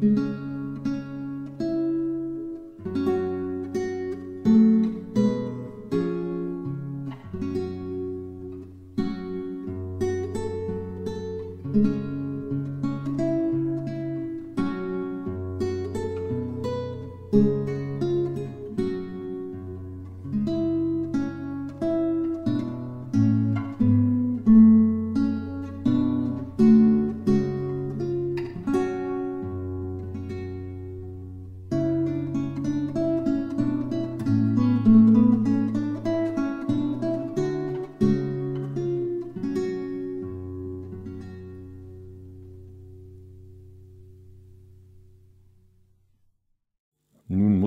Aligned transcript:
Música 0.00 0.49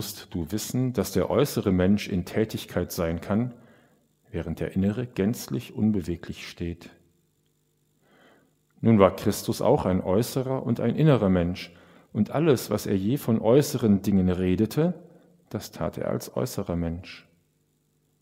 musst 0.03 0.35
du 0.35 0.51
wissen, 0.51 0.91
dass 0.91 1.13
der 1.13 1.29
äußere 1.29 1.71
Mensch 1.71 2.09
in 2.09 2.25
Tätigkeit 2.25 2.91
sein 2.91 3.21
kann, 3.21 3.53
während 4.31 4.59
der 4.59 4.73
innere 4.75 5.07
gänzlich 5.07 5.73
unbeweglich 5.73 6.45
steht. 6.49 6.89
Nun 8.81 8.99
war 8.99 9.15
Christus 9.15 9.61
auch 9.61 9.85
ein 9.85 10.01
äußerer 10.01 10.61
und 10.63 10.81
ein 10.81 10.97
innerer 10.97 11.29
Mensch, 11.29 11.73
und 12.11 12.31
alles, 12.31 12.69
was 12.69 12.85
er 12.85 12.97
je 12.97 13.15
von 13.15 13.39
äußeren 13.39 14.01
Dingen 14.01 14.27
redete, 14.27 14.93
das 15.49 15.71
tat 15.71 15.97
er 15.97 16.09
als 16.09 16.35
äußerer 16.35 16.75
Mensch. 16.75 17.25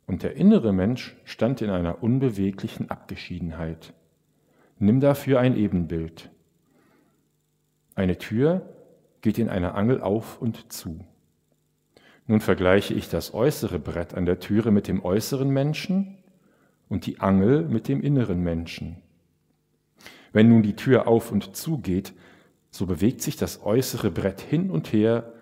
Und 0.05 0.21
der 0.21 0.35
innere 0.35 0.73
Mensch 0.73 1.17
stand 1.23 1.63
in 1.63 1.71
einer 1.71 2.03
unbeweglichen 2.03 2.91
Abgeschiedenheit. 2.91 3.95
Nimm 4.77 4.99
dafür 4.99 5.39
ein 5.39 5.57
Ebenbild. 5.57 6.29
Eine 7.95 8.19
Tür 8.19 8.69
geht 9.21 9.39
in 9.39 9.49
einer 9.49 9.73
Angel 9.73 9.99
auf 9.99 10.39
und 10.39 10.71
zu. 10.71 11.03
Nun 12.27 12.39
vergleiche 12.39 12.93
ich 12.93 13.09
das 13.09 13.33
äußere 13.33 13.79
Brett 13.79 14.13
an 14.13 14.25
der 14.25 14.39
Türe 14.39 14.71
mit 14.71 14.87
dem 14.87 15.03
äußeren 15.03 15.49
Menschen 15.49 16.17
und 16.87 17.05
die 17.05 17.19
Angel 17.19 17.67
mit 17.67 17.87
dem 17.87 18.01
inneren 18.01 18.41
Menschen. 18.41 18.97
Wenn 20.33 20.49
nun 20.49 20.63
die 20.63 20.75
Tür 20.75 21.07
auf 21.07 21.31
und 21.31 21.55
zu 21.55 21.79
geht, 21.79 22.13
so 22.69 22.85
bewegt 22.85 23.21
sich 23.21 23.35
das 23.35 23.63
äußere 23.63 24.11
Brett 24.11 24.39
hin 24.41 24.69
und 24.69 24.93
her 24.93 25.33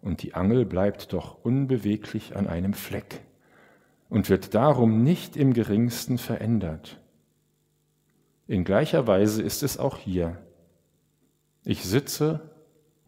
und 0.00 0.22
die 0.22 0.34
Angel 0.34 0.64
bleibt 0.64 1.12
doch 1.12 1.44
unbeweglich 1.44 2.36
an 2.36 2.46
einem 2.46 2.74
Fleck 2.74 3.20
und 4.08 4.28
wird 4.30 4.54
darum 4.54 5.02
nicht 5.02 5.36
im 5.36 5.52
geringsten 5.52 6.18
verändert. 6.18 7.00
In 8.48 8.64
gleicher 8.64 9.06
Weise 9.06 9.42
ist 9.42 9.62
es 9.62 9.78
auch 9.78 9.96
hier. 9.96 10.38
Ich 11.64 11.84
sitze 11.84 12.50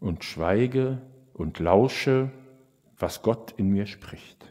und 0.01 0.25
schweige 0.25 1.01
und 1.33 1.59
lausche 1.59 2.31
was 2.99 3.21
Gott 3.21 3.53
in 3.57 3.69
mir 3.69 3.85
spricht. 3.85 4.45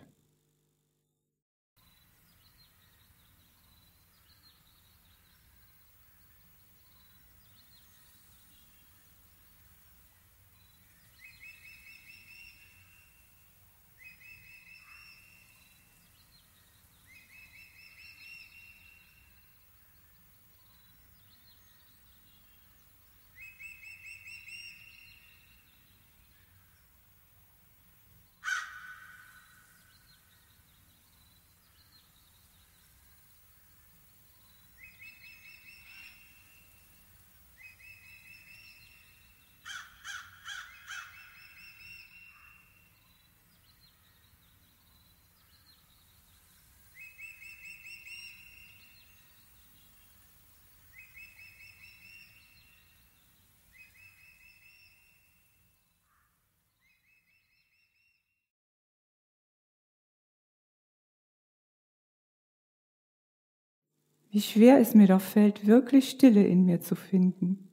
Wie 64.31 64.41
schwer 64.41 64.79
es 64.79 64.95
mir 64.95 65.07
doch 65.07 65.23
fällt, 65.23 65.67
wirklich 65.67 66.11
Stille 66.11 66.47
in 66.47 66.67
mir 66.67 66.81
zu 66.81 66.95
finden. 66.95 67.69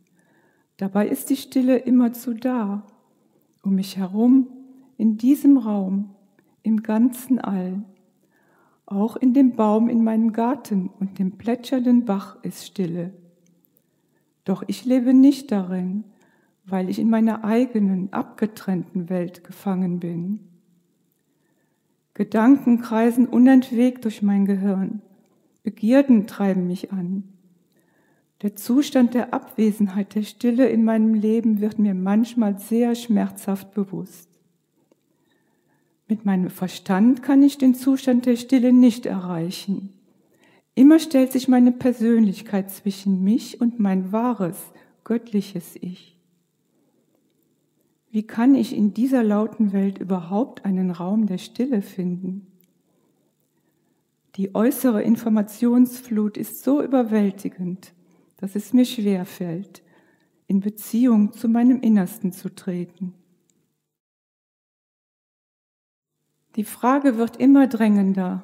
Dabei 0.78 1.08
ist 1.08 1.30
die 1.30 1.36
Stille 1.36 1.78
immerzu 1.78 2.34
da, 2.34 2.86
um 3.62 3.76
mich 3.76 3.98
herum, 3.98 4.48
in 4.98 5.18
diesem 5.18 5.58
Raum, 5.58 6.16
im 6.64 6.82
ganzen 6.82 7.40
All. 7.40 7.84
Auch 8.86 9.18
in 9.18 9.34
dem 9.34 9.56
Baum 9.56 9.90
in 9.90 10.04
meinem 10.04 10.32
Garten 10.32 10.90
und 11.00 11.20
dem 11.20 11.38
plätschernden 11.38 12.06
Bach 12.06 12.38
ist 12.44 12.66
Stille. 12.66 13.14
Doch 14.46 14.64
ich 14.68 14.86
lebe 14.86 15.14
nicht 15.14 15.52
darin, 15.52 16.06
weil 16.66 16.90
ich 16.90 17.00
in 17.00 17.10
meiner 17.10 17.44
eigenen, 17.44 18.14
abgetrennten 18.14 19.10
Welt 19.10 19.44
gefangen 19.44 20.00
bin. 20.00 20.40
Gedanken 22.14 22.80
kreisen 22.80 23.28
unentwegt 23.28 24.06
durch 24.06 24.22
mein 24.22 24.46
Gehirn 24.46 25.02
Begierden 25.66 26.28
treiben 26.28 26.68
mich 26.68 26.92
an. 26.92 27.24
Der 28.44 28.56
Zustand 28.56 29.16
der 29.16 29.34
Abwesenheit 29.34 30.14
der 30.14 30.22
Stille 30.22 30.70
in 30.70 30.84
meinem 30.84 31.16
Leben 31.16 31.60
wird 31.60 31.80
mir 31.80 31.96
manchmal 31.96 32.60
sehr 32.60 32.94
schmerzhaft 32.94 33.74
bewusst. 33.74 34.30
Mit 36.08 36.24
meinem 36.24 36.52
Verstand 36.52 37.24
kann 37.24 37.42
ich 37.42 37.58
den 37.58 37.74
Zustand 37.74 38.28
der 38.28 38.36
Stille 38.36 38.74
nicht 38.74 39.08
erreichen. 39.08 39.90
Immer 40.76 41.00
stellt 41.00 41.32
sich 41.32 41.48
meine 41.48 41.72
Persönlichkeit 41.72 42.70
zwischen 42.70 43.24
mich 43.24 43.60
und 43.60 43.80
mein 43.80 44.12
wahres, 44.12 44.72
göttliches 45.04 45.78
Ich. 45.82 46.16
Wie 48.12 48.22
kann 48.22 48.54
ich 48.54 48.78
in 48.78 48.94
dieser 48.94 49.24
lauten 49.24 49.74
Welt 49.74 49.98
überhaupt 49.98 50.64
einen 50.64 50.92
Raum 50.92 51.26
der 51.26 51.40
Stille 51.40 51.82
finden? 51.82 52.46
Die 54.36 54.54
äußere 54.54 55.02
Informationsflut 55.02 56.36
ist 56.36 56.64
so 56.64 56.82
überwältigend, 56.82 57.94
dass 58.38 58.56
es 58.56 58.74
mir 58.74 58.86
schwer 58.86 59.26
fällt, 59.26 59.82
in 60.48 60.60
Beziehung 60.60 61.32
zu 61.32 61.48
meinem 61.48 61.80
Innersten 61.82 62.34
zu 62.34 62.54
treten. 62.54 63.14
Die 66.58 66.66
Frage 66.66 67.18
wird 67.18 67.38
immer 67.38 67.68
drängender, 67.68 68.44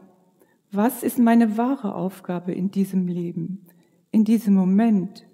was 0.71 1.03
ist 1.03 1.19
meine 1.19 1.57
wahre 1.57 1.95
Aufgabe 1.95 2.53
in 2.53 2.71
diesem 2.71 3.07
Leben, 3.07 3.65
in 4.11 4.23
diesem 4.23 4.53
Moment? 4.53 5.25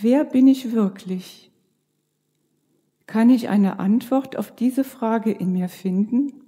Wer 0.00 0.24
bin 0.24 0.48
ich 0.48 0.72
wirklich? 0.72 1.52
Kann 3.06 3.30
ich 3.30 3.48
eine 3.48 3.78
Antwort 3.78 4.36
auf 4.36 4.54
diese 4.54 4.82
Frage 4.82 5.30
in 5.30 5.52
mir 5.52 5.68
finden? 5.68 6.39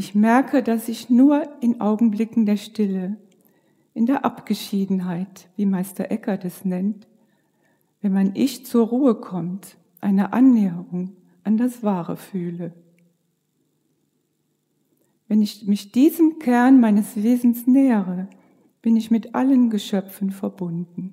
Ich 0.00 0.14
merke, 0.14 0.62
dass 0.62 0.88
ich 0.88 1.10
nur 1.10 1.46
in 1.60 1.82
Augenblicken 1.82 2.46
der 2.46 2.56
Stille, 2.56 3.18
in 3.92 4.06
der 4.06 4.24
Abgeschiedenheit, 4.24 5.50
wie 5.56 5.66
Meister 5.66 6.10
Eckert 6.10 6.46
es 6.46 6.64
nennt, 6.64 7.06
wenn 8.00 8.14
mein 8.14 8.34
Ich 8.34 8.64
zur 8.64 8.86
Ruhe 8.86 9.16
kommt, 9.16 9.76
eine 10.00 10.32
Annäherung 10.32 11.18
an 11.44 11.58
das 11.58 11.82
Wahre 11.82 12.16
fühle. 12.16 12.72
Wenn 15.28 15.42
ich 15.42 15.66
mich 15.66 15.92
diesem 15.92 16.38
Kern 16.38 16.80
meines 16.80 17.22
Wesens 17.22 17.66
nähere, 17.66 18.26
bin 18.80 18.96
ich 18.96 19.10
mit 19.10 19.34
allen 19.34 19.68
Geschöpfen 19.68 20.30
verbunden. 20.30 21.12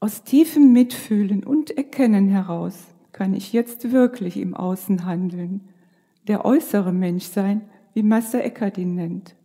Aus 0.00 0.22
tiefem 0.24 0.72
Mitfühlen 0.72 1.44
und 1.44 1.76
Erkennen 1.76 2.30
heraus 2.30 2.86
kann 3.12 3.34
ich 3.34 3.52
jetzt 3.52 3.92
wirklich 3.92 4.38
im 4.38 4.54
Außen 4.54 5.04
handeln 5.04 5.68
der 6.28 6.44
äußere 6.44 6.92
Mensch 6.92 7.24
sein, 7.24 7.62
wie 7.94 8.02
Meister 8.02 8.42
Eckhart 8.42 8.78
ihn 8.78 8.94
nennt. 8.94 9.36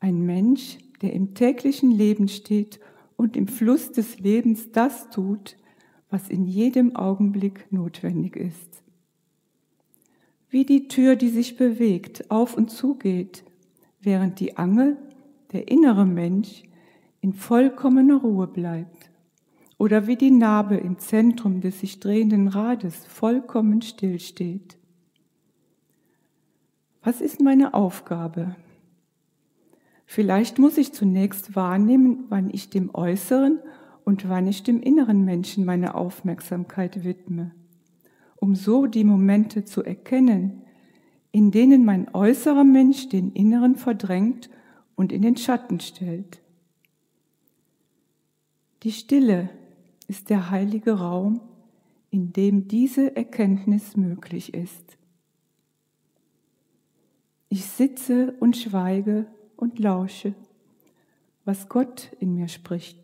Ein 0.00 0.24
Mensch, 0.24 0.78
der 1.02 1.12
im 1.12 1.34
täglichen 1.34 1.90
Leben 1.90 2.28
steht 2.28 2.80
und 3.16 3.36
im 3.36 3.48
Fluss 3.48 3.92
des 3.92 4.18
Lebens 4.18 4.70
das 4.72 5.10
tut, 5.10 5.56
was 6.10 6.28
in 6.28 6.46
jedem 6.46 6.96
Augenblick 6.96 7.70
notwendig 7.70 8.36
ist. 8.36 8.82
Wie 10.50 10.64
die 10.64 10.88
Tür, 10.88 11.16
die 11.16 11.28
sich 11.28 11.56
bewegt, 11.56 12.30
auf 12.30 12.56
und 12.56 12.70
zugeht, 12.70 13.44
während 14.00 14.40
die 14.40 14.56
Angel, 14.56 14.96
der 15.52 15.68
innere 15.68 16.06
Mensch, 16.06 16.62
in 17.20 17.32
vollkommener 17.32 18.16
Ruhe 18.16 18.46
bleibt. 18.46 19.10
Oder 19.76 20.06
wie 20.06 20.16
die 20.16 20.30
Narbe 20.30 20.76
im 20.76 20.98
Zentrum 20.98 21.60
des 21.60 21.80
sich 21.80 22.00
drehenden 22.00 22.48
Rades 22.48 23.04
vollkommen 23.06 23.82
stillsteht. 23.82 24.78
Was 27.08 27.22
ist 27.22 27.40
meine 27.40 27.72
Aufgabe? 27.72 28.54
Vielleicht 30.04 30.58
muss 30.58 30.76
ich 30.76 30.92
zunächst 30.92 31.56
wahrnehmen, 31.56 32.26
wann 32.28 32.50
ich 32.50 32.68
dem 32.68 32.94
äußeren 32.94 33.60
und 34.04 34.28
wann 34.28 34.46
ich 34.46 34.62
dem 34.62 34.82
inneren 34.82 35.24
Menschen 35.24 35.64
meine 35.64 35.94
Aufmerksamkeit 35.94 37.04
widme, 37.04 37.52
um 38.36 38.54
so 38.54 38.84
die 38.84 39.04
Momente 39.04 39.64
zu 39.64 39.82
erkennen, 39.82 40.60
in 41.32 41.50
denen 41.50 41.86
mein 41.86 42.14
äußerer 42.14 42.64
Mensch 42.64 43.08
den 43.08 43.32
inneren 43.32 43.76
verdrängt 43.76 44.50
und 44.94 45.10
in 45.10 45.22
den 45.22 45.38
Schatten 45.38 45.80
stellt. 45.80 46.42
Die 48.82 48.92
Stille 48.92 49.48
ist 50.08 50.28
der 50.28 50.50
heilige 50.50 50.98
Raum, 50.98 51.40
in 52.10 52.34
dem 52.34 52.68
diese 52.68 53.16
Erkenntnis 53.16 53.96
möglich 53.96 54.52
ist. 54.52 54.97
Ich 57.50 57.64
sitze 57.64 58.34
und 58.40 58.56
schweige 58.56 59.26
und 59.56 59.78
lausche, 59.78 60.34
was 61.44 61.68
Gott 61.68 62.10
in 62.20 62.34
mir 62.34 62.48
spricht. 62.48 62.98